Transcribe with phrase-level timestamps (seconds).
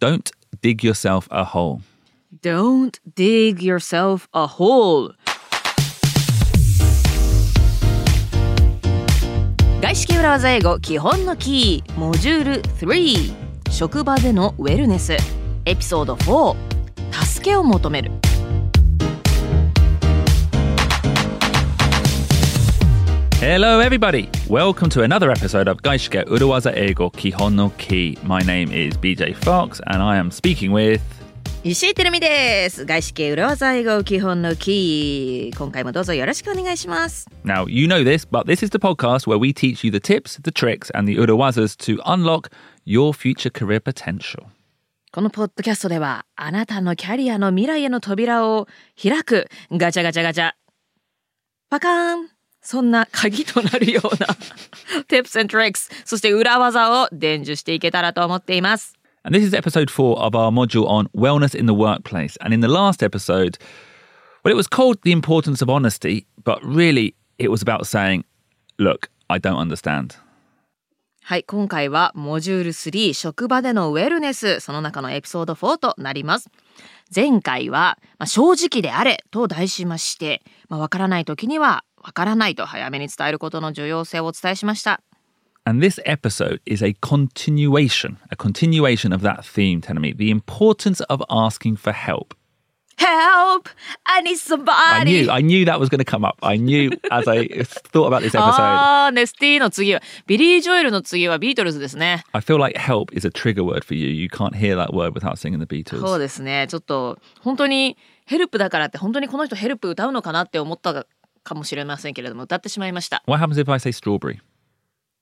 [0.00, 0.30] Don't
[0.62, 1.82] dig yourself a hole.
[2.40, 5.12] Don't dig yourself a hole
[9.82, 13.34] 外資系裏技英語基本のキーモジュール3
[13.70, 15.18] 職場でのウェルネス
[15.66, 16.56] エピソード4
[17.26, 18.10] 助けを求める
[23.39, 24.29] Hello, everybody.
[24.49, 28.17] Welcome to another episode of Gaishike Uruwaza Eigo Kihon no Ki.
[28.23, 31.01] My name is BJ Fox, and I am speaking with.
[31.63, 39.99] 石井てるみです外資系裏技英語基本のキー今回もどうぞよろしくお願いします Now, you know this, but this is the podcast where we teach you the
[39.99, 42.51] tips, the tricks, and the Uruwazas to unlock
[42.85, 44.45] your future career potential.
[45.11, 48.67] このポッドキャストではあなたのキャリアの未来への扉を
[49.01, 50.51] 開くガチャガチャガチャ
[51.71, 52.29] パカーン
[52.62, 54.26] そんな鍵となるような
[55.08, 61.66] tips and tricks そして裏技を伝授していけたらと思っています And this is episode four of our module on wellness in
[61.66, 62.38] the workplace.
[62.40, 63.58] And in the last episode,
[64.42, 68.24] well, it was called The Importance of Honesty, but really it was about saying,
[68.78, 70.16] Look, I don't understand.
[71.22, 76.50] はい今回はモジュール3職場でのウェルネスその中のエピソード4となります
[77.14, 85.00] 前回は、まあ、正直であれと題しましてまあ、わからない時にはわからないと早めに伝えることの重要性をお伝えしました
[85.66, 91.22] And this episode is a continuation, a continuation of that theme, me the importance of
[91.28, 92.34] asking for help.
[92.96, 93.68] Help!
[94.06, 94.70] I need somebody!
[94.72, 96.38] I knew, I knew that was going to come up.
[96.42, 97.46] I knew as I
[97.92, 98.54] thought about this episode.
[98.58, 102.24] あー、ネスティの次は、ビリー・ジョエルの次はビートルズですね。
[102.32, 104.08] I feel like help is a trigger word for you.
[104.08, 106.18] You can't hear that word without singing the そう Beatles.
[106.18, 106.66] ですね。
[106.68, 111.06] ちょっと、本当にヘルプだからって、本当にこの人ヘルプ歌うのかなって思った
[111.42, 113.22] かもしれませんけれども、歌ってしまいました。
[113.26, 114.40] What happens if I say strawberry?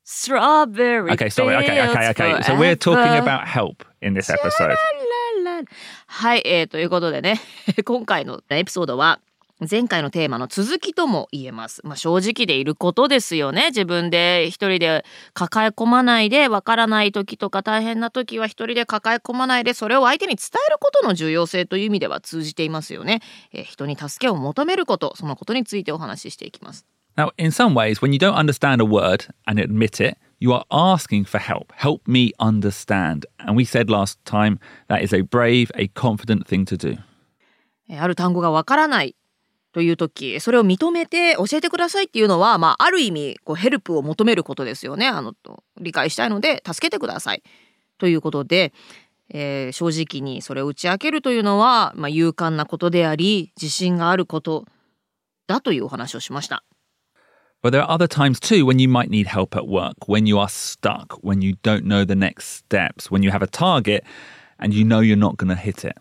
[0.05, 1.55] Strawberry Okay, sorry.
[1.57, 2.43] Okay, okay, okay.
[2.43, 4.75] So we're talking about help in this episode.
[6.07, 7.41] はい、えー、ということでね、
[7.85, 9.21] 今回のエピソードは、
[9.69, 11.81] 前回のテーマの続きとも言えます。
[11.85, 13.67] まあ、正直でいることですよね。
[13.69, 23.21] 自分で一人で抱え込まないで、わからない時とか大変な時は一人で抱え込まないで、それを相手に伝えることの重要性という意味では通じていますよね。
[23.53, 26.87] えー人に助けを求めること、そのことについてお話ししていきます。
[27.17, 31.25] Now, in some ways, when you don't understand a word and admit it, you are asking
[31.25, 31.73] for help.
[31.75, 33.27] Help me understand.
[33.39, 36.99] And we said last time that is a brave, a confident thing to do.
[37.89, 39.17] えーある単語がわからない
[39.79, 47.45] という時それを認めて教えてくださいっていうのは、まあ、ある意味こうヘルプを求めることですよねあのと理解したいので助けてください
[47.97, 48.73] ということで、
[49.33, 54.67] えー正直にそれを打ち明けるというのは、まあ、勇敢なことであり自信があること
[55.47, 56.65] だというお話をしました。
[57.63, 60.49] But there are other times too when you might need help at work, when you are
[60.49, 64.03] stuck, when you don't know the next steps, when you have a target
[64.59, 65.97] and you know you're not going to hit it.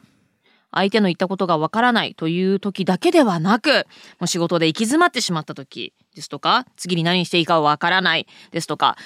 [0.72, 3.88] 相手の言ったことがわからないという時だけではなく
[4.20, 8.98] もう仕事で行き詰まってしまった時ですとか次に何していいかわからないですとか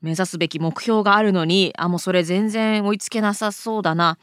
[0.00, 4.18] 目指すべき目標があるのにあもうそれ全然追いつけなさそうだな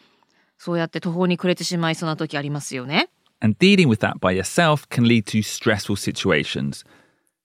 [0.57, 3.09] そうやって途方に暮れてしまいそうな時ありますよね。
[3.39, 6.85] And dealing with that by yourself can lead to stressful situations.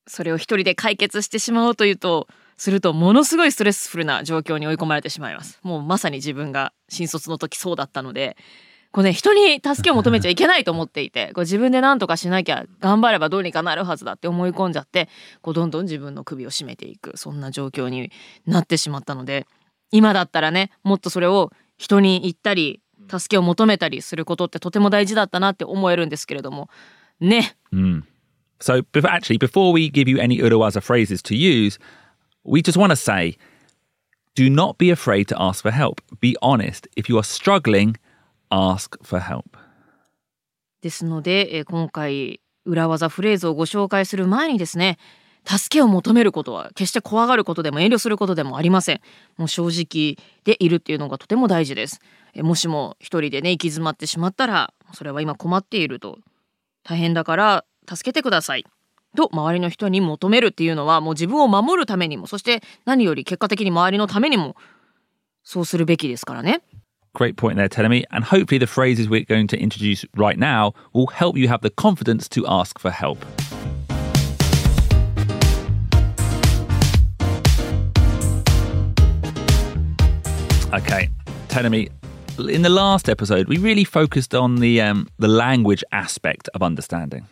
[0.07, 5.59] それを一人で解決してしまおうというとするとものすごいストレスフルな状況に追い込まれてしまいます。
[5.63, 8.37] もうまさに自分が新卒の時そうだったので
[8.97, 15.11] こうね人に助けを求めちゃいけないと思っていてこう自分で何とかしなきゃ頑張ればどうにかなるはずだって思い込んじゃって
[15.43, 18.11] こうどんどん自分の首を絞めていくそんな状況に
[18.47, 19.47] なってしまったので
[19.91, 26.71] 今だったらねもっとそれを人に言ったり助けを求めたりすることってとても大事だったなって思えるんですけれども
[27.21, 27.55] ね
[28.59, 31.79] So, bef- actually, before we give you any Uruwaza phrases to use,
[32.45, 33.37] we just want to say
[34.35, 36.01] do not be afraid to ask for help.
[36.23, 36.89] Be honest.
[36.97, 37.97] If you are struggling,
[38.51, 39.45] ask for help.
[40.83, 44.99] ですので、えー今回裏技フレーズをご紹介する前にですね
[45.45, 49.01] 助けを求めることは決して怖がることでも遠慮することでもありません。
[49.37, 52.01] もう正直でいるっていうのがとても大事です。
[52.35, 56.19] えーもしも一人でね行き詰まってしまったらそれは今困っていると。
[56.83, 58.65] 大変だから助けてください。
[59.17, 64.57] と周りの人に求めるっていうのはもう自分を守るためにもそして何より結果的に周りのためにも
[65.43, 66.63] そうするべきですからね。
[67.17, 68.05] Great point there, Telemi.
[68.11, 71.71] And hopefully, the phrases we're going to introduce right now will help you have the
[71.71, 73.25] confidence to ask for help.
[80.75, 81.09] Okay,
[81.49, 81.89] Telemi.
[82.39, 87.27] In the last episode, we really focused on the um, the language aspect of understanding.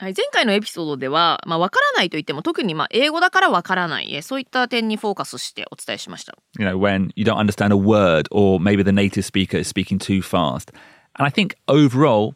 [0.00, 6.34] はい、前回のエピソードでは、まあ、わからないと言っても特にまあ英語だからわからないえそういった点にフォーカスしてお伝えしました。
[6.58, 10.22] You know, when you don't understand a word or maybe the native speaker is speaking too
[10.22, 10.72] fast.
[11.18, 12.34] And I think overall,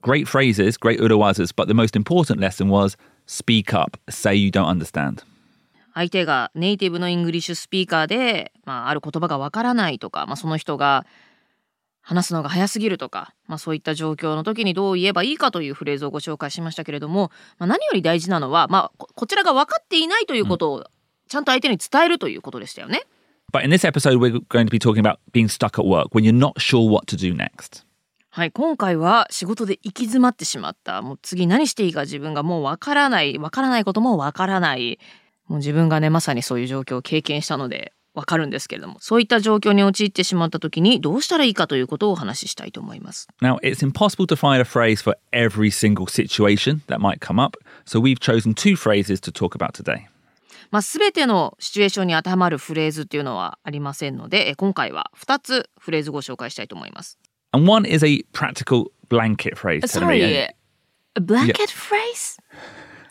[0.00, 2.96] great phrases, great urawazas, but the most important lesson was
[3.26, 5.22] speak up, say you don't understand.
[5.92, 11.04] 相手がネイティブのイングリッシュスピーカーで、まあ、ある言葉がわからないとか、まあ、その人が
[12.06, 20.84] 話すのが早すぎるとか、まあ、そういった状況の時にどう言えばいいかというフレーズをご紹介しましたけれども、まあ、何より大事なのは、まあ、ここちらが分かっていないということを
[21.26, 23.02] ちゃんと相手に伝えるということでしたよね。
[23.52, 26.32] But in this episode, we're going to be talking about being stuck at work when you're
[26.32, 27.84] not sure what to do next.
[28.30, 31.02] はい、今回は仕事で行き詰まってしまった。
[31.02, 33.36] もう次何していいか自分がもうわからない。
[33.38, 35.00] わからないこともわからない。
[35.48, 43.28] もう自分がね、まさにそういう状況を経験したのでわかるんですけれども、そういった状況に陥ってしまった時にどうしたらいいかということをお話ししたいと思います。
[43.42, 48.00] Now, it's impossible to find a phrase for every single situation that might come up, so
[48.00, 50.06] we've chosen two phrases to talk about today.
[50.70, 57.18] まあ、全てのシチュエーションに当てはまるフレーズっていうのはありませんので、え今回は2つフレーズご紹介したいと思います。
[57.52, 59.86] And one is a practical blanket phrase.
[59.86, 62.38] Sorry, a blanket phrase?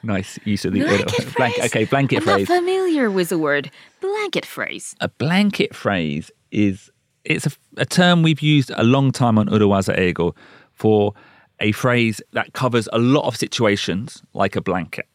[0.05, 1.61] Nice use of the Blanket blanket.
[1.61, 1.65] phrase?
[1.67, 2.49] Okay, blanket I'm phrase.
[2.49, 3.71] not familiar with the word
[4.01, 4.95] blanket phrase.
[5.01, 6.91] A blanket phrase is
[7.25, 10.35] it's a, a term we've used a long time on Urawaza Ego
[10.73, 11.13] for
[11.61, 15.07] a phrase that covers a lot of situations like a blanket.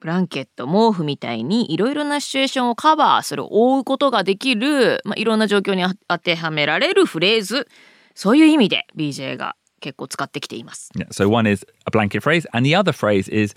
[0.00, 7.68] ブランケット、毛布みたいにいろいろなシチュエーションをカバーする、覆うことができる、まあ、いろんな状況にあ当てはめられるフレーズ。
[8.14, 10.90] そういう意味で BJ が結構使ってきています。
[10.96, 13.54] Yeah, so one is a blanket phrase, and the other phrase is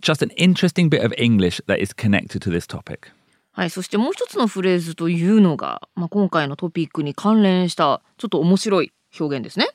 [0.00, 3.12] just an interesting bit of English that is connected to this topic.
[3.52, 3.70] はい。
[3.70, 9.68] そしてもう一つのフレーズというのが、まあ、今回のトピックに関連したちょっと面白い表現ですね。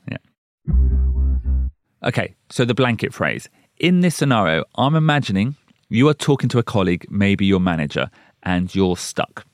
[2.02, 3.50] Okay, so the blanket phrase.
[3.80, 5.56] In this scenario, I'm imagining
[5.90, 8.10] you are talking to a colleague, maybe your manager,
[8.44, 9.46] and you're stuck.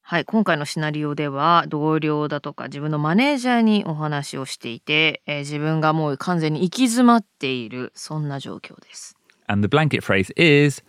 [0.00, 0.24] はい。
[0.24, 9.17] 今回のシナリオでは同僚だとか自分のマネージャーにお話をしていて、えー自分がもう完全に行き詰まっている、そんな状況です。
[9.48, 10.82] And the blanket phrase is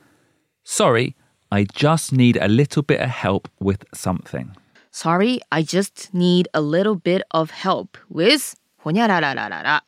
[0.63, 1.15] Sorry,
[1.51, 4.55] I just need a little bit of help with something.
[4.91, 9.81] Sorry, I just need a little bit of help with 호냐라라라라.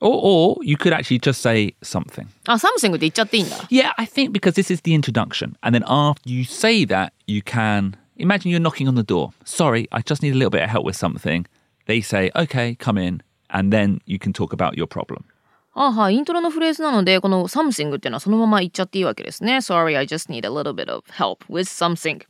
[0.00, 2.28] Or, or you could actually just say something.
[2.46, 3.00] 아, something would
[3.68, 5.56] Yeah, I think because this is the introduction.
[5.62, 9.32] And then after you say that, you can imagine you're knocking on the door.
[9.44, 11.46] Sorry, I just need a little bit of help with something.
[11.86, 13.22] They say, okay, come in.
[13.50, 15.24] And then you can talk about your problem.
[15.80, 19.58] あはい、イントロのフレーズなので、この something っていうのはそのまま言っちゃっていいわけですね。
[19.58, 22.20] Sorry, I just need a little bit of help with something.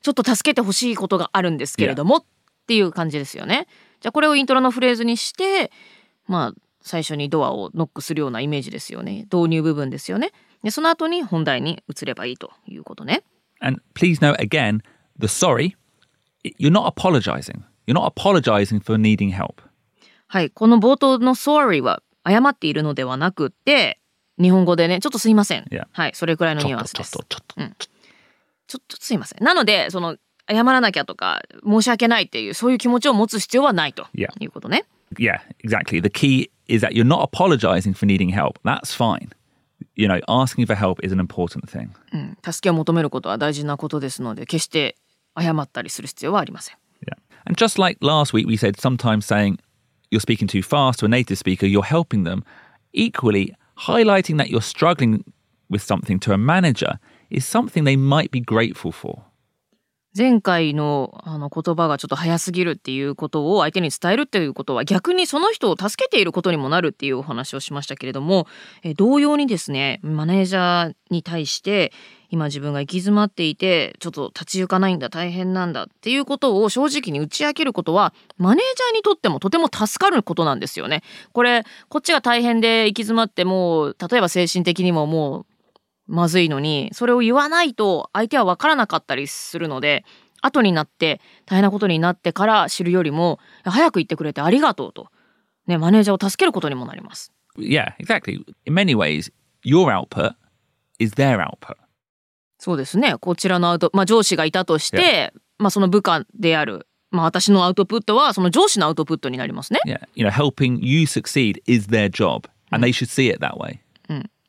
[0.00, 2.24] ちょっと助けてほしいことがあるんですけれども、っ
[2.66, 3.66] ていう感じですよね。
[4.00, 5.70] じゃあこれをイントロのフレーズにして、
[6.26, 9.26] まあ、最初にドアをノックするようなイメージですよね。
[9.32, 10.32] 導入部分ですよね。
[10.62, 13.22] で、その後に本題に移ればいいということね。
[13.60, 14.80] And please note again,
[15.18, 15.74] the sorry,
[16.58, 17.62] you're not apologizing.
[17.86, 19.62] You're not apologizing for needing help.
[20.26, 24.00] はい、この冒頭の sorry は謝っているのではなくって、
[24.40, 25.64] 日本語でね、ちょっとすいません。
[25.64, 25.86] Yeah.
[25.92, 27.12] はい、それくらいのニュアンスです。
[27.12, 27.86] ちょっとちょっとちょっと
[28.66, 29.44] ちょっとすいません。
[29.44, 30.16] なので、その、
[30.50, 34.28] 謝らなきゃとか、申し訳ないっていう、そういう気持ちを持つ必要はないと Yeah.
[34.40, 34.84] いうことね。
[35.16, 36.00] Yeah, exactly.
[36.00, 38.58] The key is that you're not apologizing for needing help.
[38.64, 39.30] That's fine.
[39.96, 41.90] You know, asking for help is an important thing.
[42.12, 42.38] うん。
[42.44, 44.96] 助けを求めることは大事なことですので、決して
[45.38, 46.76] 謝ったりする必要はありません。
[47.06, 47.16] Yeah.
[47.46, 49.58] And just like last week, we said sometimes saying
[50.14, 52.44] you're speaking too fast to a native speaker, you're helping them.
[52.92, 55.24] Equally, highlighting that you're struggling
[55.68, 56.98] with something to a manager
[57.30, 59.24] is something they might be grateful for.
[60.16, 68.46] 前回のあの言葉がちょっと早すぎるっていうことを相手に伝えるっていうことは逆にその人を助けていることにもなるっていうお話をしましたけれども、
[68.84, 71.92] え同様にですねマネージャーに対して
[72.34, 81.02] 今自分が行き詰まっていてちょっと立ち行かないんだ大変なんだっていうことを正直に打ち明けることはマネージャーにとってもとても助かることなんですよね。
[81.32, 85.46] これこっちが大変で行き詰まってもう例えば精神的にももう
[86.08, 90.04] まずいのにそれを言わないと相手は分からなかったりするので
[90.42, 95.06] 後になって大変なことになってから知るよりも早く言ってくれてありがとうと、
[95.68, 97.32] ね、マネージャーを助けることにもなります。
[97.56, 98.44] Yeah, exactly.
[98.66, 99.30] In many ways,
[99.64, 100.34] your output
[100.98, 101.83] is their output.
[102.64, 109.80] そうですねこちらのアウト、まあ、上司がいたとして、まあ、その部下である、まあ、私のアウトプットはその上司のアウトプットになりますね。
[109.86, 113.80] Yeah, you know, helping you succeed is their job, and they should see it that way.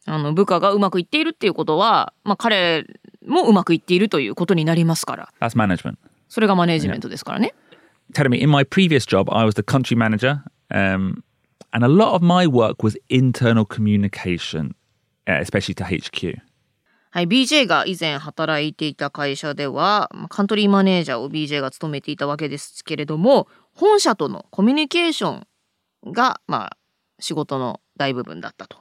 [0.05, 2.85] あの部下がうまくいっているっていうことは、まあ、彼
[3.27, 5.97] もうまくいっているということになりますから That's management.
[6.29, 7.53] それがマネージメントですからね。
[8.13, 10.41] telling me in my previous job, I was the country manager,
[10.71, 11.23] um,
[11.73, 14.75] And a lot of my work was internal communication,
[15.27, 16.39] uh, especially to HQ.
[17.15, 25.45] はい、BJ が以前働いていた会社では、まあカントリーマネージャーを BJ が務めていたわけですけれども、本社とのコミュニケーショ
[26.09, 26.77] ンが、まあ、
[27.19, 28.79] 仕事の大部分だったと。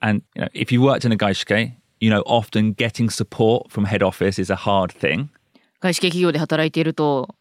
[0.00, 3.86] And you know, if you worked in a gaishike, you know, often getting support from
[3.86, 5.28] head office is a hard thing.
[5.80, 7.34] 外資系企業で働いていると、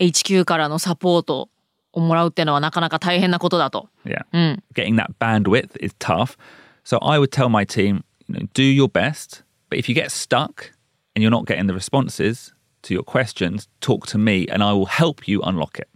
[0.00, 1.50] HQ からのサポート
[1.92, 3.90] をもらうっていうのはなかなか大変なことだと。
[4.04, 4.24] Yeah.
[4.32, 4.64] うん。
[4.74, 6.36] Getting that bandwidth is tough.
[6.84, 9.42] So I would tell my team, you know, do your best.
[9.70, 10.72] But if you get stuck
[11.14, 12.52] and you're not getting the responses
[12.82, 15.88] to your questions, talk to me and I will help you unlock it.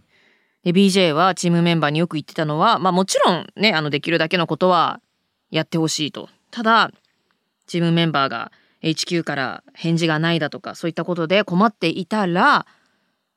[0.63, 5.01] BJ はチームメンバーによく言ってたのは、まあもちろんね、あの、できるだけのことは
[5.49, 6.29] やってほしいと。
[6.51, 6.91] ただ、
[7.65, 8.51] チームメンバーが
[8.83, 12.67] HQ から返事がないだとか、そういったことで困っていたら、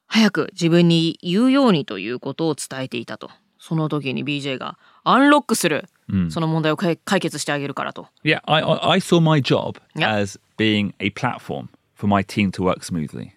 [0.06, 3.30] 早く自分に言うようにということを伝えていたと。
[3.58, 5.84] その時に BJ がアンロックする、
[6.30, 8.08] その問題を解解決してあげるからと。
[8.24, 13.30] Yeah, I, I saw my job as being a platform for my team to work smoothly.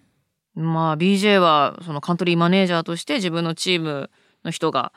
[0.54, 4.10] まあ BJ はそのカントリーマネージャーとして自分のチーム
[4.44, 4.92] の人が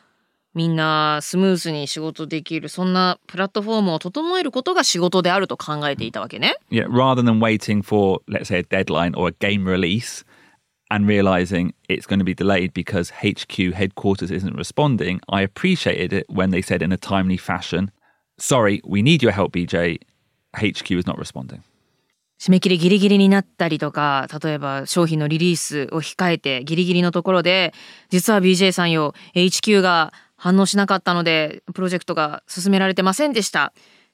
[0.54, 6.56] みんなスムーズに仕事できるそんなプラットフォームを整えることが仕事であると考えていたわけね。
[6.70, 10.26] Yeah, rather than waiting for, let's say, a deadline or a game release
[10.92, 16.26] and realizing it's going to be delayed because HQ headquarters isn't responding, I appreciated it
[16.30, 17.92] when they said in a timely fashion,
[18.38, 20.00] sorry, we need your help, BJ.
[20.54, 21.64] HQ is not responding.
[22.40, 27.72] 締め切りギリギリになったりとか例えば商品のリリースを控えてギリギリのところで
[28.10, 33.72] 実は BJ さんよ HQ が反応しなかったのでプロジェクトが進められてませんでしたっ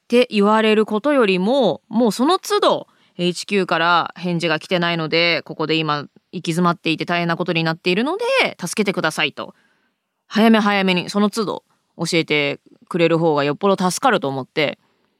[0.10, 6.08] て言われることよりももうその都度 HQ から返事が来てないのでここで今
[6.38, 8.24] 行き詰まっていて大変なことになっているので
[8.60, 9.54] 助けてくださいと
[10.28, 11.64] 早め早めにその都度
[11.98, 14.78] 教えてくれる方がよっぽど助かると思って、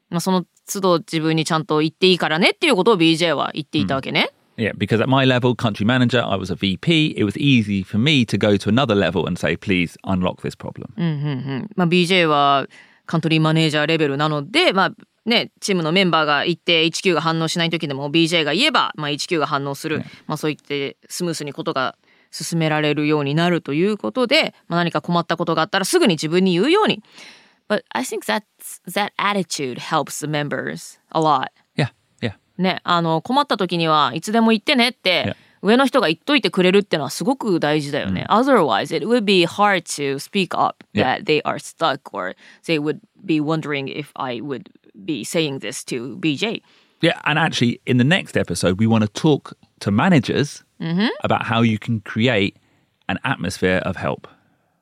[0.10, 4.30] まあ、その都度自分にちゃんと言っていいからねっていうことを BJ は言っていたわけね。
[4.58, 7.14] Yeah, because at my level, country manager, I was a VP.
[7.16, 10.56] It was easy for me to go to another level and say, please unlock this
[10.56, 10.90] problem.
[10.98, 11.14] うんうんう
[11.60, 12.66] んまあ、BJ は
[13.06, 14.92] カントリーマネージャーレベルなので、まあ
[15.28, 21.98] ね、チームのメンバーが行って HQ が反応しない時でも BJ が言えば、まあ、HQ が反応する、まあ、そう言ってスムースにことが
[22.32, 27.04] 進められるようになるということで、まあ、何か困ったことがあったらすぐに自分に言うように。
[27.68, 28.42] But I think that's,
[28.90, 31.50] that attitude helps the members a lot.
[31.76, 31.90] Yeah,
[32.22, 32.36] yeah.
[32.58, 38.26] ね、あの困った時にはいつでも言ってねって上の人が言っといてくれるってのはすごく大事だよね。
[38.30, 43.42] Otherwise, it would be hard to speak up that they are stuck or they would be
[43.42, 44.72] wondering if I would
[45.06, 46.62] be saying this to BJ.
[47.02, 50.64] Yeah, and actually, in the next episode, we want to talk to managers
[51.24, 52.56] about how you can create
[53.08, 54.28] an atmosphere of help.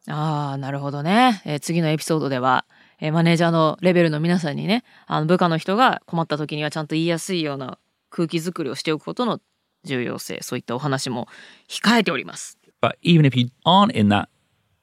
[0.08, 1.42] ああ、なるほどね。
[1.46, 2.66] えー次のエピソードでは、
[3.00, 7.80] えーマネージャーのレベルの皆さんにね、あの部下の人が困った時にはちゃんと言いやすいような
[8.12, 9.42] 空気作りをしておくことの
[9.84, 11.28] 重要性、そういったお話も
[11.68, 12.58] 控えております。
[12.82, 14.28] But even if you aren't in that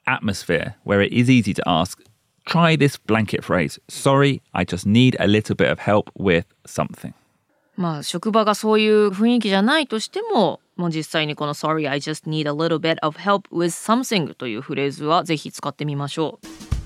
[0.05, 1.97] atmosphere where it is easy to ask,
[2.44, 7.14] try this blanket phrase Sorry, I just need a little bit of help with something.
[7.76, 16.78] まあ職場がそういう雰囲気じゃないとしても、もう実際にこの Sorry, I just need a little bit of help with something というフレーズはぜひ使ってみましょう。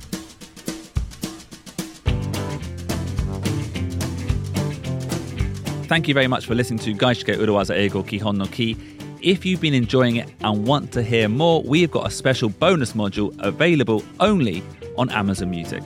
[5.88, 8.76] Thank you very much for listening to Gaishike Urawaza Eigo Kihon no Ki.
[9.20, 12.94] If you've been enjoying it and want to hear more, we've got a special bonus
[12.94, 14.62] module available only
[14.97, 15.83] on Amazon Music.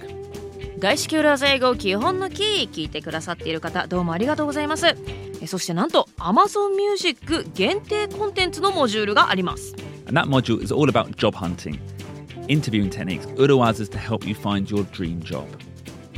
[0.80, 4.96] 外資給料英語基本のキー聞いてくださっている方どうもありがとうございます
[5.40, 9.76] えそしてなんと Amazon Music 限定コンテンツのモジュールがあります
[10.08, 11.80] And that module is all about job hunting,
[12.48, 15.46] interviewing techniques, Urawazas to help you find your dream job.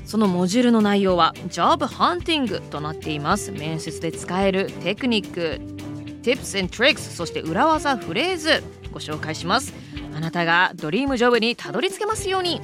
[0.06, 5.60] そのモジュールの内容は Job Hunting となっています面接で使えるテクニック
[6.22, 9.74] Tips and Tricks そして裏技フレーズご紹介します
[10.16, 12.62] あなたがドリームジョブにたどり着けますように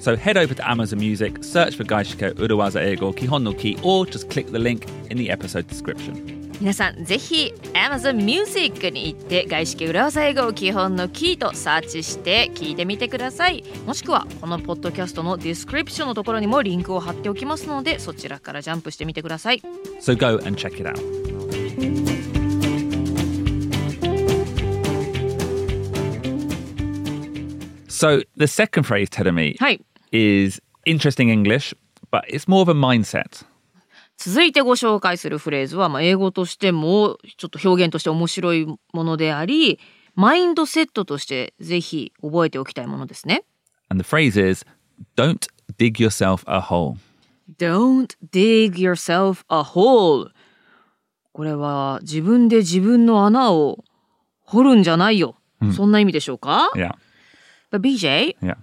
[0.00, 4.06] So head over to Amazon Music, search for Gaishike Urawaza Eigo Kihon no Ki, or
[4.06, 6.36] just click the link in the episode description.
[6.58, 19.62] 皆さんぜひ Amazon Music に行って外資系裏技英語を基本のキーとサーチして聞いてみてくださいもしくはこのポッドキャストのディスクリプションのところにもリンクを貼っておきますのでそちらからジャンプしてみてください
[20.00, 20.96] So go and check it out.
[27.88, 29.80] So the second phrase, Terumi, はい
[30.11, 31.73] is interesting English,
[32.11, 33.45] but it's more of a mindset.
[34.17, 39.79] 続いてご紹介するフレーズは、まあ、英語としてもちょっと表現として面白いものであり
[40.13, 43.45] マインドセットとしてぜひ覚えておきたいものですね
[43.89, 44.63] And the phrase is
[45.15, 46.97] don't dig yourself a hole.
[47.57, 50.29] Don't dig yourself a hole.
[51.33, 53.83] これは自分で自分の穴を
[54.41, 55.35] 掘るんじゃないよ。
[55.75, 56.91] そんな意味でしょうか Yeah.
[57.71, 58.57] But BJ, Yeah.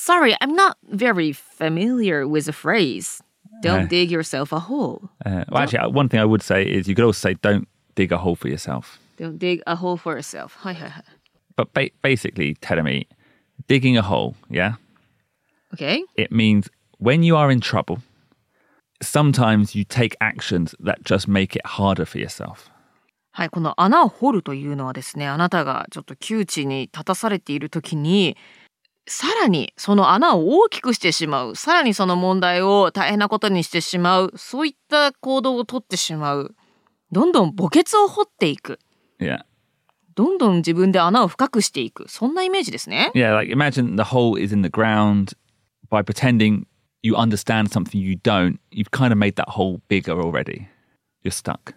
[0.00, 3.20] sorry, I'm not very familiar with the phrase.
[3.62, 3.88] Don't No.
[3.88, 5.08] dig yourself a hole.
[5.24, 7.66] Uh, well, actually, uh, one thing I would say is you could also say don't
[7.94, 8.98] dig a hole for yourself.
[9.18, 10.52] Don't dig a hole for yourself.
[10.58, 11.04] はいはいはい。
[11.56, 13.06] But ba- basically, telling me
[13.66, 14.74] digging a hole, yeah,
[15.72, 16.04] Okay?
[16.16, 16.68] it means
[16.98, 17.98] when you are in trouble,
[19.02, 22.70] sometimes you take actions that just make it harder for yourself.
[23.32, 28.36] はい、この穴を掘るというのはですね、あなたがちょっと窮地に立たされている時に、
[29.07, 36.55] さらにその穴を大きくしてしまう、さらにその問題を大変なことにしてしまう、そういった行動をとってしまう。
[37.11, 38.79] どんどん墓穴を掘っていく。
[39.19, 39.41] Yeah.
[40.15, 42.09] どんどん自分で穴を深くしていく。
[42.09, 43.11] そんなイメージですね。
[43.15, 45.35] Yeah, like imagine the hole is in the ground.
[45.89, 46.65] By pretending
[47.01, 50.67] you understand something you don't, you've kind of made that hole bigger already.
[51.23, 51.75] You're stuck.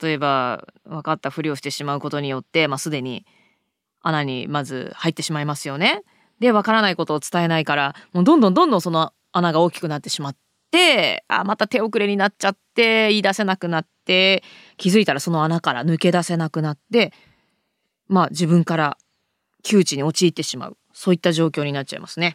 [0.00, 3.26] 例えば、分かったふりをしてしまうことによって、まあ、すでに
[4.02, 6.02] 穴にまず入ってしまいますよね。
[6.40, 10.36] で、分からないことを伝えないから、もうどんどんどんどんその穴が大きくなってしまっ
[10.70, 14.42] て、あ、また手遅れになっちゃって、言い出せなくなって、
[14.76, 17.12] 気づいたらその穴から抜け出せなくなって、
[18.08, 18.96] まあ自分から
[19.62, 20.76] 窮地に陥ってしまう。
[20.92, 22.34] そういった状況になっちゃいますね。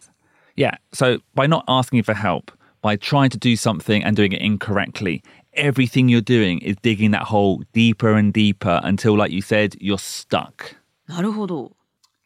[0.56, 0.78] Yeah.
[0.94, 5.22] So by not asking for help, by trying to do something and doing it incorrectly,
[5.54, 9.98] everything you're doing is digging that hole deeper and deeper until, like you said, you're
[9.98, 10.76] stuck.
[11.08, 11.72] なるほど。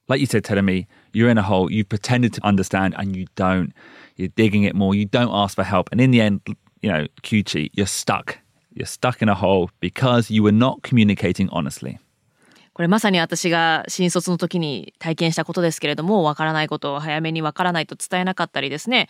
[0.07, 3.27] Like you said, telling me you're in a hole, you've pretended to understand and you
[3.35, 3.73] don't.
[4.17, 5.89] You're digging it more, you don't ask for help.
[5.91, 6.41] And in the end,
[6.81, 8.39] you know, Kyuchi, you're stuck.
[8.73, 11.99] You're stuck in a hole because you were not communicating honestly.
[12.73, 19.09] これまさに私が新卒の時に体験したことですけれども、わからないことを早めにわからないと伝えなかったりですね。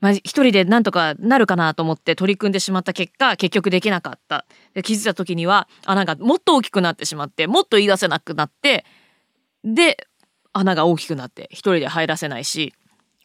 [0.00, 4.46] まあ、一人でなんとかなるかなと思って取り組んでしまった結果、結局できなかった。
[4.74, 8.84] で気づいた時には穴がもっと大きくなってしまって、もっと言い出せなくなって、
[9.64, 10.06] で、
[10.52, 12.74] 穴が大きくなって、一人で入らせないし、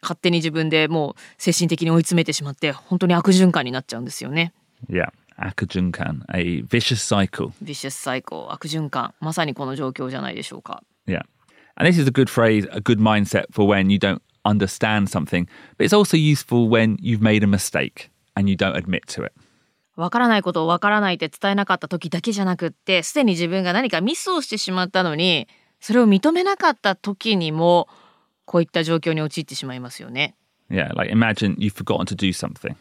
[0.00, 4.52] 勝手に自分でもう精神的に追い詰めてしまって、本当に悪循環になっちゃうんですよね。
[4.88, 5.10] Yeah.
[5.38, 7.52] Akujunkan, a vicious cycle.
[7.62, 9.14] ビシャスサイコ悪循環。
[9.20, 10.82] まさにこの状況じゃないでしょうか。
[11.06, 11.22] Yeah.
[11.76, 15.46] And this is a good phrase, a good mindset for when you don't understand something,
[15.78, 19.32] but it's also useful when you've made a mistake and you don't admit to it.
[19.94, 25.48] わからないことをわからないって伝えなかった時だけじゃなくってすでに自分が何かミスをしてしまったのに
[25.80, 27.88] それを認めなかった時にも
[28.44, 30.34] こういった状況に陥ってしまいますよね。
[30.70, 32.76] Yeah, like imagine you've forgotten to do something.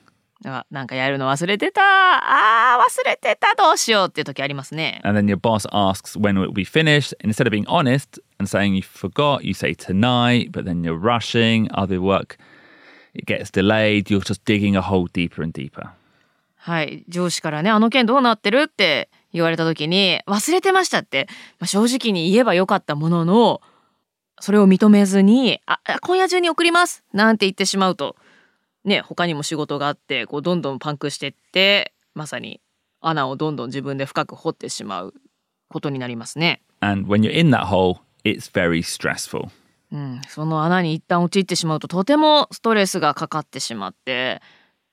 [0.45, 5.01] あなんかやるの忘れてたあー忘れてたどうしようっていう時ありますね。
[5.03, 7.15] And then your boss asks when it will be finished.
[7.23, 11.67] Instead of being honest and saying you forgot, you say tonight, but then you're rushing,
[11.71, 12.37] other work,
[13.15, 14.11] it gets delayed.
[14.11, 15.89] You're just digging a hole deeper and deeper.
[16.57, 21.27] はい上司からねあの件どうなってるって言われた時に忘れてましたって、
[21.59, 23.61] まあ、正直に言えばよかったものの
[24.39, 28.15] それを認めずにああ今夜中に送りますなんて言ってしまうと
[28.83, 32.61] ね他にも仕事があってこうどんどんパンクしてってまさに
[33.01, 35.13] 穴をどんどん自分で深く掘ってしまう
[35.69, 36.61] ことになりますね。
[36.79, 39.49] And when you're in that hole, it's very stressful.
[39.91, 44.41] うん、その穴に一旦陥ってしまうととてもストレスがかかってしまって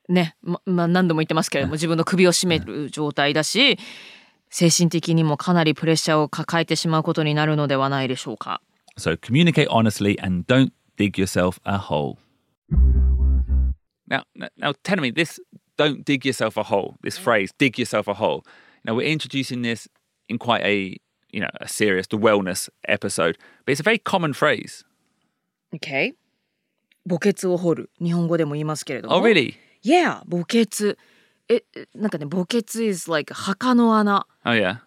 [0.08, 3.78] ねままあ何度も言ってますけれども自分の首を絞める状態だし
[4.53, 8.61] 精神的にもかなりプレッシャーを抱えてしまうことになるのではないでしょうか。
[8.97, 12.17] So communicate honestly and don't dig yourself a hole.
[14.09, 15.39] Now, now, now tell me this
[15.77, 18.43] don't dig yourself a hole, this phrase, dig yourself a hole.
[18.83, 19.87] Now, we're introducing this
[20.27, 20.97] in quite a,
[21.31, 24.83] you know, a serious, the wellness episode, but it's a very common phrase.
[25.73, 26.15] Okay?
[27.07, 29.15] 墓穴を掘る日本語でも言いますけれども。
[29.15, 29.55] Oh, really?
[29.83, 30.97] Yeah 墓穴
[31.48, 34.78] ええなんかね墓穴 is like 墓の穴 Oh, yeah.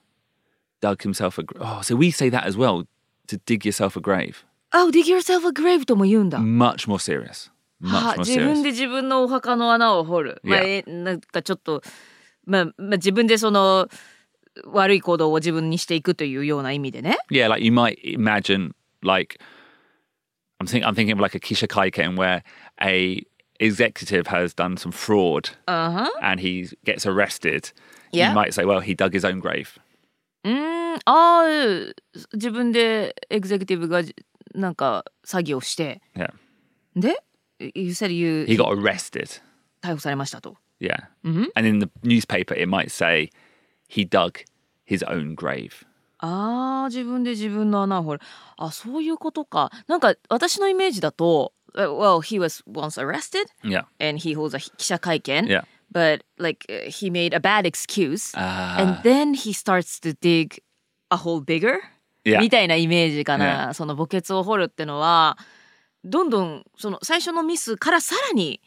[0.82, 1.44] Dug himself a.
[1.44, 2.86] gr- Oh, so we say that as well
[3.28, 4.46] to dig yourself a grave.
[4.74, 6.40] Oh dig yourself a grave とも言うんだ。
[6.40, 7.52] Much more serious.
[7.82, 8.64] は Much more 自分 serious.
[8.64, 10.42] で自分のお墓の穴を掘る。
[10.44, 10.84] まあ、Yeah.
[10.88, 11.82] えなんかちょっと、
[12.46, 13.88] まあ、まあ自分でその
[14.66, 17.18] 悪い行動を自分にしていくというような意味でね。
[17.32, 18.72] Yeah, like you might imagine,
[19.04, 19.40] like
[20.60, 22.44] I'm think I'm thinking of like a Kisha Kaiken where
[22.82, 23.22] a
[23.59, 27.73] executive has done some fraud あは and he gets arrested.
[28.13, 28.31] Yeah.
[28.31, 29.81] You might say, well, he dug his own grave.
[30.45, 31.45] うーんああ
[32.35, 34.15] 自分でエグゼクティブがじ
[34.55, 36.33] なんか詐欺をして Yeah,
[36.97, 37.17] で
[37.59, 39.41] You said you he got arrested.
[39.81, 40.57] 逮捕されましたと。
[40.81, 43.31] Yeah, and in the newspaper it might say
[43.89, 44.45] he dug
[44.85, 45.87] his own grave.
[46.19, 48.21] ああ自分で自分の穴を掘る
[48.57, 53.85] あそういうことかなんか私のイメージだと uh, well, he was once arrested Yeah.
[53.99, 55.65] and he holds a 記者会見 Yeah.
[55.93, 58.77] but like uh, he made a bad excuse Ah.
[58.79, 60.63] and then he starts to dig
[61.11, 61.79] a hole bigger
[62.25, 62.41] Yeah.
[62.41, 65.37] みたいなイメージかな、その墓穴を掘るってのは
[66.05, 68.61] どんどんその最初のミスからさらに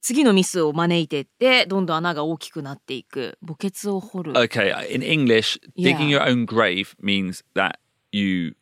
[0.00, 6.20] 次のミスを招いていってどんどん穴が大きくなっていく墓穴を掘る、 Okay, in English, digging Yeah.
[6.20, 7.78] your own grave means that
[8.12, 8.54] you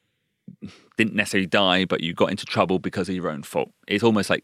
[0.97, 3.69] didn't necessarily die, but you got into trouble because of your own fault.
[3.87, 4.43] It's almost like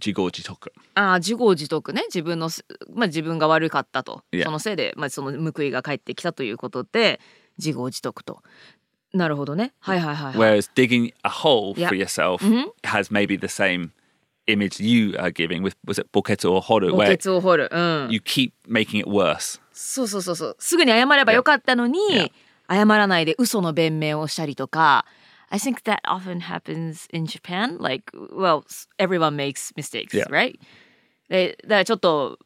[0.00, 0.70] jigojitoku.
[0.94, 2.64] ああ自業自得ね自分のせ、
[2.94, 4.44] まあ、自分が悪かったと、Yeah.
[4.44, 7.20] そのせいで、まあ、その報いが返ってきたということで
[7.58, 8.42] 自業自得と
[9.12, 11.88] なるほどねはいはいはい、はい、Whereas digging a hole Yeah.
[11.88, 12.66] for yourself Mhm.
[12.84, 13.90] has maybe the same
[14.46, 19.00] image you are giving with was it boketo or horu, 墓 where 穴を掘る、うん、you keep making
[19.00, 19.60] it worse.
[19.72, 22.30] そうそうそうそうすぐに謝ればよかったのに、Yeah.
[22.70, 25.06] 謝らないで嘘の弁明をしたりとか
[25.50, 28.62] I think that often happens in Japan like well
[28.98, 30.28] everyone makes mistakes Yeah.
[30.30, 30.58] right?
[31.28, 32.38] でだからちょっと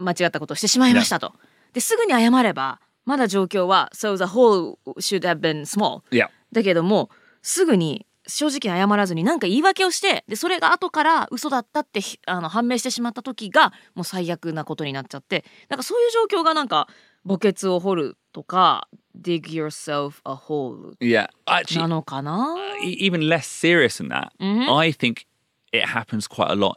[0.00, 1.34] 間違ったことをしてしまいましたと、
[1.74, 6.28] ですぐに謝ればまだ状況は so the whole should have been small Yeah.
[6.52, 7.10] だけども
[7.42, 16.86] すぐに正直に謝らずに何か言い訳をしてでそれが後から嘘だったってひあの判明してしまった時がもう最悪なことになっちゃってなんかそういう状況がなんか
[17.25, 18.87] 墓穴を掘るとか
[19.19, 21.27] dig yourself a hole Yeah.
[21.45, 24.69] Actually, なのかな e- even less serious than that, Mhm.
[24.77, 25.25] I think
[25.73, 26.75] it happens quite a lot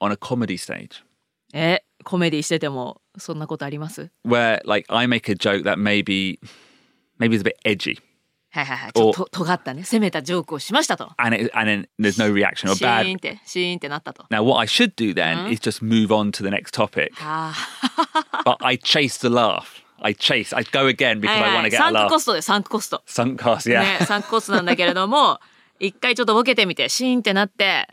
[0.00, 1.02] on a comedy stage
[1.52, 6.38] えコメディしててもそんなことあります where, like, I make a joke that maybe,
[7.18, 7.98] maybe is a bit edgy,
[8.51, 13.17] はいはいはいちょっとと尖ったね攻めたジョークをしましたと and it, and then there's no reaction or シーン bad.
[13.17, 15.51] ってシーンってなったと Now, what I should do then Mhm.
[15.53, 17.53] is just move on to the next topic, あ
[18.45, 19.63] but I chase the laugh.
[20.01, 20.55] I chase.
[20.55, 21.99] I go again ー because はい I は want to い get サ a ンク
[21.99, 22.09] laugh.
[22.09, 23.81] コストでサンクコスト Sunk cost, yeah.
[23.99, 25.39] ね、サンクコストなんだけれども
[25.79, 27.87] 一回ちょっとボケてみてシーンってなって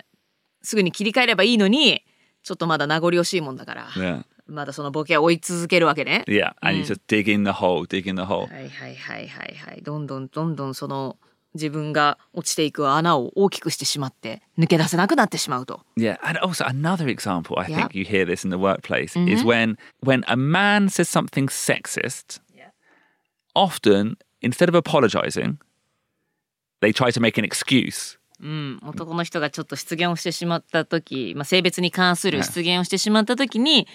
[0.63, 2.03] すぐに切り替えればいいのに
[2.43, 4.25] ちょっとまだ名残惜しいもんだから、Yeah.
[4.47, 6.25] まだそのボケは追い続けるわけね。
[6.27, 6.55] Yeah.
[6.61, 8.47] And you just dig in the hole, dig in the hole.
[8.47, 11.17] はいはいはいはいはいどんどんどんどんその
[11.55, 15.81] 自分が落ちていく穴を大きくしてしまって抜け出せなくなってしまうと。
[15.97, 20.23] Yeah, and also another example, I think you hear this in the workplace, is when when
[20.29, 22.41] a man says something sexist,
[23.55, 25.59] often instead of apologizing,
[26.81, 28.19] they try to make an excuse.
[28.39, 33.89] うん、男の人がちょっと失言をしてしまった時、まあ、性別に関する失言をしてしまった時に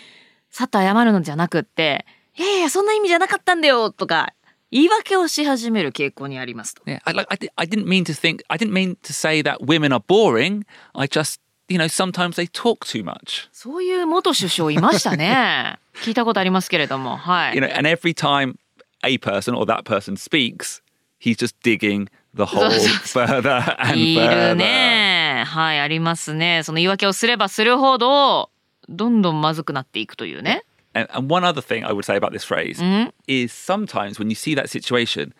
[0.51, 2.05] さっと謝るのじゃなくって
[2.37, 4.33] 「いやいやそんな意味じゃなかったんだよ」とか
[4.71, 6.83] 言い訳をし始める傾向にありますと。
[6.85, 9.93] Yeah, I, like I, I didn't mean to think, I didn't mean to say that women
[9.93, 10.65] are boring.
[10.93, 13.49] I just, you know, sometimes they talk too much.
[13.51, 15.77] そういう元首相いましたね。
[15.95, 17.55] 聞いたことありますけれども、はい。
[17.55, 18.55] You know, and every time
[19.03, 20.81] a person or that person speaks,
[21.19, 22.69] he's just digging the hole
[23.03, 24.49] further and い further.
[24.51, 25.43] るね。
[25.45, 26.61] はい、ありますね。
[26.63, 28.50] その言い訳をすればするほど、
[28.91, 30.63] どんどんまずくなっていくというね。
[30.93, 32.81] And, and one other thing I would say about this phrase
[33.27, 35.33] is sometimes when you see that situation,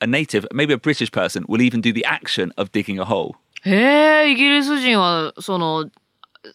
[0.00, 3.34] a native, maybe a British person, will even do the action of digging a hole.
[3.64, 5.90] へえ、イギリス人は、その、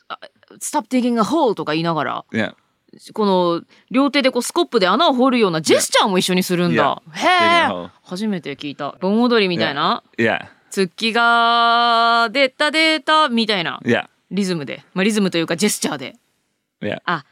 [0.07, 0.19] あ
[0.59, 2.53] Stop digging a hole とか言いながら、Yeah.
[3.13, 7.01] この両手でこうスコップで穴を掘るようなジェスチャーも一緒にするんだ。
[7.13, 7.79] Yeah.
[7.79, 8.97] へえ初めて聞いた。
[8.99, 10.45] 盆踊りみたいな、Yeah.
[10.69, 14.07] 月が出た出たみたいな Yeah.
[14.31, 16.15] リズムで、まあ、リズムというかジェスチャーで。
[16.81, 17.01] Yeah.
[17.05, 17.25] あ、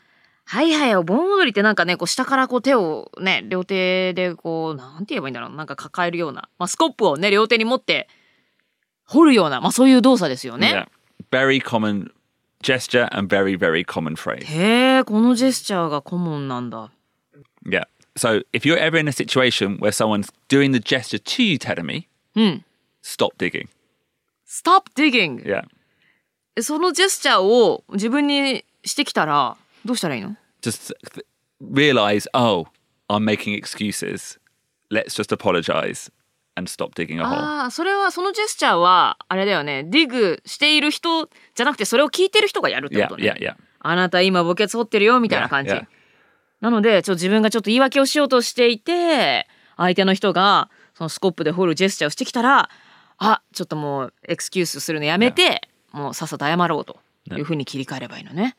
[0.46, 8.08] はいはい、盆踊りってなんかね、こう下からこう手をね、両手でこう、なんて言えばいいんだろう、なんか抱えるような、まあ、スコップをね、両手に持って
[9.06, 10.88] 掘るような、まあそういう動作ですよね。
[11.32, 11.48] Yeah.
[11.48, 12.12] Very common
[12.62, 14.46] gesture and very, very common phrase.
[14.46, 16.92] へえ、このジェスチャーがコモンなんだ。
[17.66, 17.86] Yeah.
[18.16, 22.06] So if you're ever in a situation where someone's doing the gesture to you, Tedemi,
[22.36, 22.66] うん。
[23.02, 23.68] stop digging.
[24.46, 25.44] Stop digging!
[25.46, 25.64] Yeah.
[26.64, 30.94] そのジェスチャーを自分にしてきたら、どうしたらいいの？Just
[31.62, 32.68] realize, oh,
[33.08, 34.40] I'm making excuses.
[34.92, 36.12] Let's just apologize
[36.56, 37.36] and stop digging a hole.
[37.36, 43.34] ああ、それは、そのジェスチャーは、あれだよね、ディグしている人じゃなくて、それを聞いてる人がやるってこ Yeah, とね。
[43.40, 43.56] yeah, yeah.
[43.82, 45.72] あなた今墓穴掘ってるよみたいな感じ。
[45.72, 45.88] Yeah, yeah.
[46.62, 52.70] なのでちょっと自分がちょっと言い訳をしようとしていて相手の人がそのスコップで掘るジェスチャーをしてきたら
[53.18, 57.00] あちょっともうエクスキュースするのやめて、もうさっさと謝ろうと
[57.36, 58.56] いうふうに切り替えればいいのね。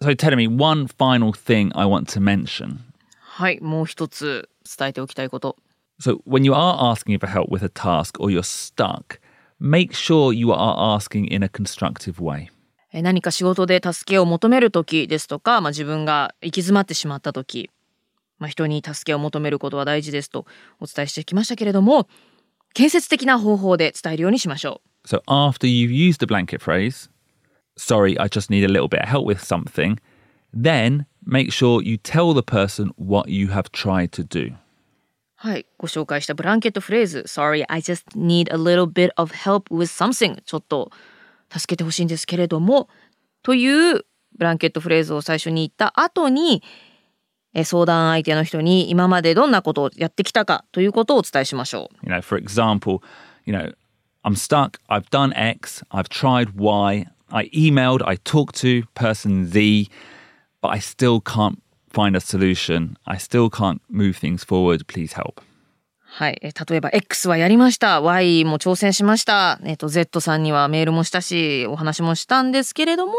[0.00, 2.78] So, Tedemi, one final thing I want to mention.
[3.20, 4.48] はいもう一つ
[4.78, 5.56] 伝えておきたいこと。
[6.00, 9.20] So, when you are asking for help with a task or you're stuck,
[9.60, 12.48] make sure you are asking in a constructive way.
[12.92, 17.70] え何か仕事で助けを求める時ですとか、まあ、自分が行き詰まってしまった時、
[18.38, 20.46] まあ、人に助けを求めることは大事ですと
[20.80, 22.08] お伝えしてきましたけれども
[22.72, 24.87] 建設的な方法で伝えるようにしましょう。
[25.07, 27.09] So after you've used the blanket phrase,
[27.77, 29.99] sorry, I just need a little bit of help with something,
[30.53, 34.55] then make sure you tell the person what you have tried to do.
[35.35, 40.89] はい、ご紹介したブランケットフレーズ Sorry, I just need a little bit of help with something ちょっと
[41.51, 42.87] 助けてほしいんですけれども
[43.41, 44.05] という
[44.37, 46.63] ブランケットフレーズを最初に言った後に
[47.53, 52.09] え相談相手の人に今までどんなことをやってきたかということをお伝えしましょう。
[52.09, 53.01] You know, for example,
[53.45, 53.75] you know,
[54.28, 59.88] I'm stuck, I've done X, I've tried Y, I emailed, I talked to person Z,
[60.60, 62.98] but I still can't find a solution.
[63.06, 64.86] I still can't move things forward.
[64.86, 65.40] Please help.
[66.04, 73.14] はい、え例えば X はやりました Y も挑戦しました、えっと Z さんにはメールもしたしお話もしたんですけれども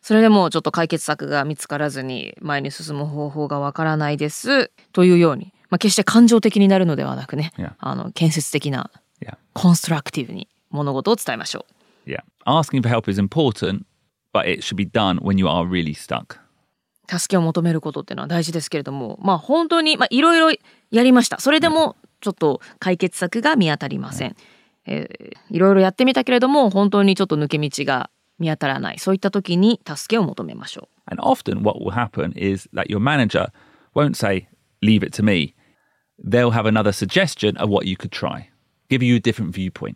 [0.00, 8.90] それでもちょっと解決策が見つからずに前に進む方法がわからないですというように、まあ、決して感情的になるのではなくね.あの建設的な
[9.22, 9.36] Yeah.
[9.54, 11.66] コンストラクティブに物事を伝えましょ
[12.06, 12.10] う。
[12.10, 12.22] Yeah.
[12.46, 13.84] Asking for help is important,
[14.32, 16.38] but it should be done when you are really stuck.
[17.08, 20.58] 助けを求めることっていうのは大事ですけれどもまあ本当にまあいろいろ
[20.90, 24.36] やりましたそれでもちょっと解決策が見当たりません、
[24.86, 33.48] えーいろいろやってみたけれども本当にちょっと抜け道が見当たらないそういった時に助けを求めましょ And often what will happen is that your manager
[33.94, 34.48] won't say,
[34.80, 35.54] leave it to me.
[36.18, 38.48] They'll have another suggestion of what you could try,
[38.92, 39.94] give you a different viewpoint.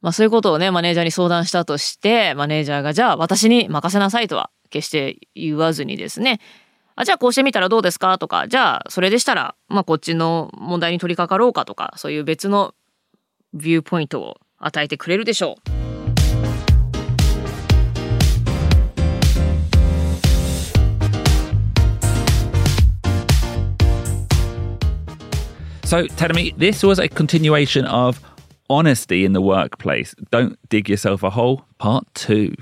[0.00, 6.40] まあそういうことをねマネージャーに相談したとしてマネージャーがじゃあ私に任せなさいとは決して言わずにですね。
[6.94, 8.18] あじゃあこうしてみたらどうですか？
[8.18, 11.64] とかじゃあそれでしたらまあこっちの問題に取り掛かろうか？
[11.64, 12.74] とかそういう別の
[13.54, 15.87] ビューポイントを与えてくれるでしょう。
[25.87, 28.19] So, Tedemi, this was a continuation of
[28.69, 30.15] honesty in the workplace.
[30.31, 32.55] Don't dig yourself a hole, part two.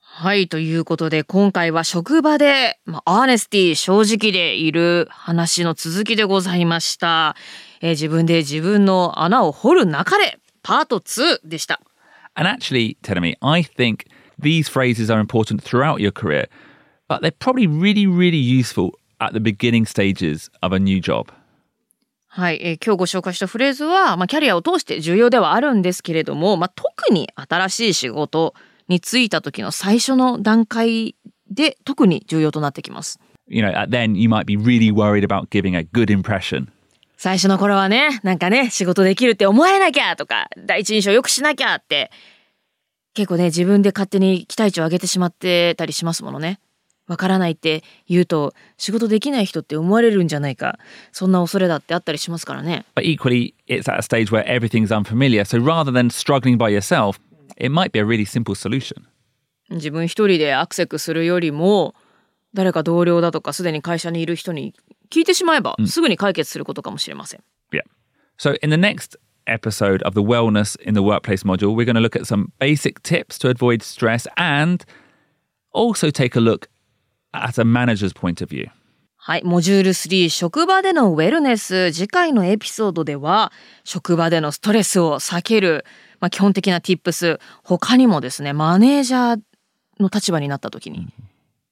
[0.00, 0.48] はい。
[0.48, 7.36] ということで、今回は職場で、まあ、アーネスティ、正直でいる話の続きでございました。
[7.80, 11.80] えー自分で自分の穴を掘る中で、パート2でした。
[12.34, 14.06] And actually, Tedemi, I think
[14.40, 16.48] these phrases are important throughout your career,
[17.08, 21.28] but they're probably really, really useful at the beginning stages of a new job.
[22.35, 28.55] はい、えー今日ご紹介したフレーズは、まあ、キャリアを通して重要ではあるんですけれども、まあ、特に新しい仕事
[28.87, 31.15] に就いた時の最初の段階
[31.51, 33.19] で特に重要となってきます。
[33.47, 36.69] You know, then you might be really worried about giving a good impression.
[37.17, 42.09] 最初の頃はね、なんかね、仕事できるって思えなきゃとか、第一印象良くしなきゃって、
[43.13, 46.59] 結構ね、自分で勝手に期待値を上げてしまってたりしますものね。
[47.07, 50.79] わからないって言うと、仕事できない人って思われるんじゃないか、
[51.11, 52.85] そんな恐れだってあったりしますからね。
[52.95, 55.43] But equally, it's at a stage where everything's unfamiliar.
[55.43, 57.19] So rather than struggling by yourself,
[57.57, 59.03] it might be a really simple solution.
[59.69, 61.93] 自分一人でアクセクするよりも、
[62.53, 64.73] 誰か同僚だとかすでに会社にいる人に
[65.09, 67.43] 聞いてしまえば、すぐに解決することかもしれません。
[67.71, 67.81] Yeah.
[68.37, 72.01] So in the next episode of the wellness in the workplace module, we're going to
[72.01, 74.85] look at some basic tips to avoid stress and
[75.73, 76.69] also take a look
[77.33, 78.69] at a manager's point of view.
[79.25, 79.43] はい。
[79.45, 81.93] モジュール3、職場でのウェルネス。
[81.93, 83.53] 次回のエピソードでは、
[83.85, 85.85] 職場でのストレスを避ける、
[86.19, 87.39] まあ、基本的な tips。
[87.63, 89.41] 他にもですね、マネージャー
[89.99, 91.07] の立場になった時に、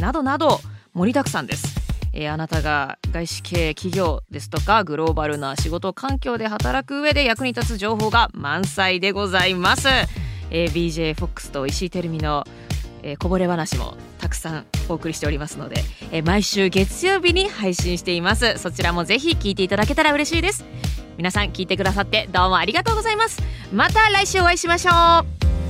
[0.00, 0.60] などなど
[0.92, 1.76] 盛りだくさんです、
[2.12, 9.88] えーあなたが外資系企業ですとかグローバルな仕事環境で働く上で役に立つ情報が満載でございます、
[10.50, 12.44] えー BJ フォックスと石井てるみの
[13.06, 15.76] えーこぼれ話もたくさんお送りしておりますので、
[16.10, 18.58] えー毎週月曜日に配信しています。
[18.58, 20.64] そちらもぜひ聞いていただけたら嬉しいです。
[21.16, 23.40] 皆さん聞いてくださってどうもありがとうございます。
[23.72, 25.63] また来週お会いしましょう。